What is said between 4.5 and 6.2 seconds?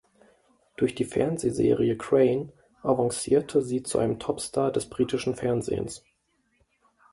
des britischen Fernsehens.